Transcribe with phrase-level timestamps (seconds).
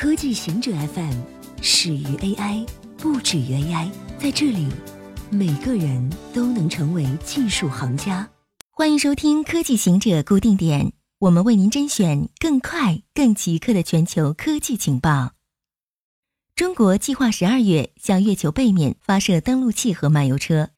[0.00, 1.12] 科技行者 FM
[1.60, 2.66] 始于 AI，
[2.96, 3.90] 不止于 AI。
[4.18, 4.66] 在这里，
[5.28, 8.26] 每个人都能成为技术行家。
[8.70, 15.32] 欢迎收听科技行者固定点，我们为您甄选更快、更即刻的全球科技情报。
[16.56, 20.70] 中国计划十二月向月球背面发射登陆器和漫游车。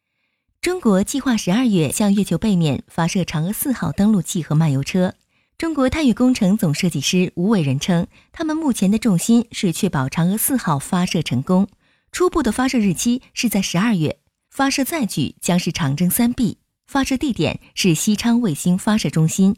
[0.61, 5.15] 中国计划十二月向月球背面发射嫦娥四号登陆器和漫游车。
[5.63, 11.69] 中国探月工程总设计师吴伟仁称，他们目前的重心是确保嫦娥四号发射成功。
[12.11, 14.19] 初步的发射日期是在十二月，
[14.51, 19.55] 发射载具将是长征三 B，发射地点是西昌卫星发射中心。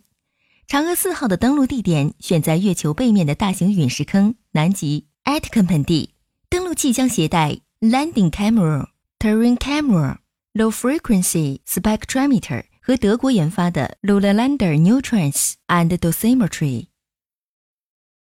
[0.69, 6.11] 嫦娥四号的登陆地点选在月球背面的大型陨石坑南极 Atacama 盆地。
[6.51, 10.19] 登陆器将携带 Landing Camera、Terrain Camera。
[10.53, 16.89] Low Frequency Spectrometer 和德国研发的 Lunar Lander Nutrients and Dosimetry。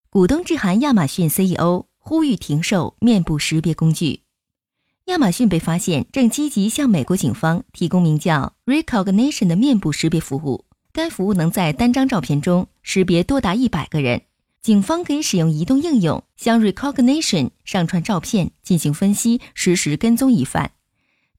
[0.09, 4.21] 股东致函亚马逊 CEO，呼吁停售面部识别工具。
[5.07, 10.63] 亚马逊被发现正积极向美国警方提供名叫 Recognition 的面部识别服务。
[10.93, 14.21] 该服务能在单张照片中识别多达一百个人。
[14.61, 20.71] 警方可以使用移动应用向 Recognition 上传照片进行分析，实时跟踪疑犯。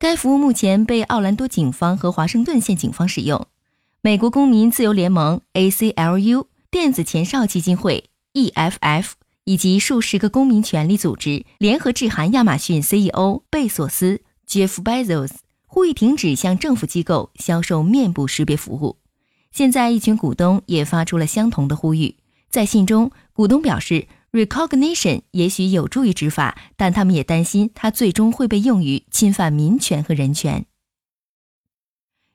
[0.04, 3.46] 该服务目前被奥兰多警方和华盛顿县警方使用。
[4.02, 9.12] 美国公民自由联盟 （ACLU）、电子前哨基金会 （EFF）
[9.44, 15.30] 以及数十个公民权利组织联合致函亚马逊 CEO 贝索斯 （Jeff Bezos），
[15.64, 18.98] 呼吁停止向政府机构销售面部识别服务。
[19.52, 22.16] 现在，一群股东也发出了相同的呼吁。
[22.50, 24.06] 在信中，股东表示。
[24.34, 30.66] Recognition 也许有助于执法，但他们也担心它最终会被用于侵犯民权和人权。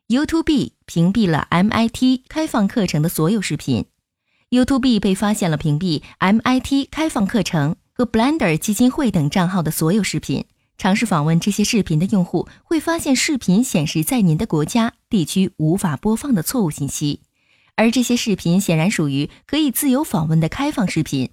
[0.08, 3.83] YouTube 屏蔽了 MIT 开放课程的所有视频。
[4.50, 10.45] YouTube 被发现了屏蔽 MIT 开放课程和 Blender 基金会等账号的所有视频。
[10.77, 17.20] 尝试访问这些视频的用户会发现，视频显示在您的国家地区无法播放的错误信息，
[17.76, 21.32] 而这些视频显然属于可以自由访问的开放视频。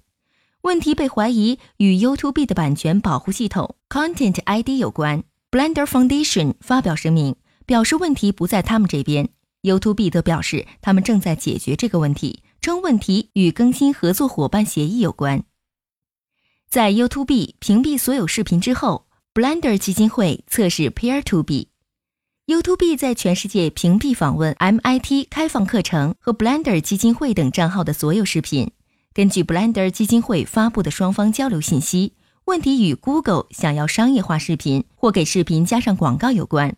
[0.67, 5.23] 问题被怀疑与 YouTube 的版权保护系统 Content ID 有关。
[5.49, 9.29] Blender Foundation 发表声明，表示问题不在他们这边。
[9.61, 15.45] YouTube 则表示他们正在解决这个问题，称问题与更新合作伙伴协议有关。
[16.69, 21.67] 在 YouTube 屏蔽所有视频之后，Blender 基金会测试 Peer-to-Be。
[22.45, 28.69] YouTube 在全世界屏蔽访问 MIT 开放课程和 Blender 基金会等账号的所有视频。
[29.17, 32.13] 根据 Blender 基金会发布的双方交流信息，
[32.45, 36.75] 问题与 Google 想要商业化视频或给视频加上广告有关。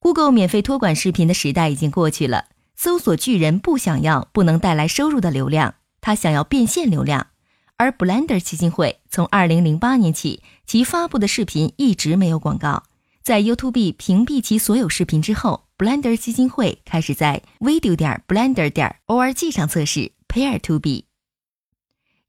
[0.00, 7.28] Google 免费托管视频的时代已经过去了，搜索巨人不想要不能带来收入的流量，他想要变现流量。
[7.76, 12.82] 而 Blender 基金会从2008年起，其发布的视频一直没有广告。
[13.22, 21.07] 在 YouTube 屏蔽其所有视频之后，Blender 基金会开始在 Video 点 Blender 点 org 上测试 Peer to Be。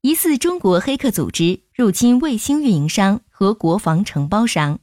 [0.02, 4.78] 疑似中国黑客组织入侵卫星运营商和国防承包商。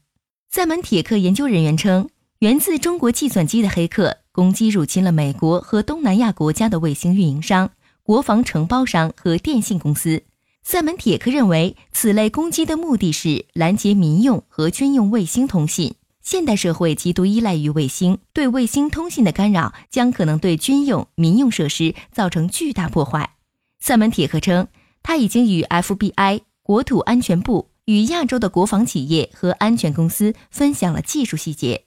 [0.47, 2.07] 赛门铁克研究人员称，
[2.37, 7.71] 源自中国计算机的黑客攻击入侵了美国和东南亚国家的卫星运营商、
[8.03, 10.21] 国防承包商和电信公司。
[10.61, 15.95] 赛门铁克认为，此类攻击的目的是拦截民用和军用卫星通信。
[16.21, 23.31] 现代社会极度依赖于卫星，对卫星通信的干扰将可能对军用、民用设施造成巨大破坏。
[23.79, 24.67] 赛门铁克称。
[25.07, 31.85] 他已经与 FBI、国土安全部、与亚洲的国防企业和安全公司分享了技术细节。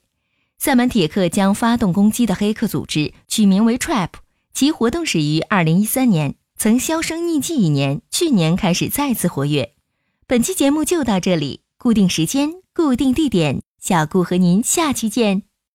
[0.57, 4.09] 塞门铁克将发动攻击的黑客组织取名为 Trap，
[4.55, 9.75] 其活动始于2013年，曾销声匿迹一年，去年开始再次活跃。
[10.25, 15.50] 本期节目就到这里，固定时间，固定地点，小顾和您下期见。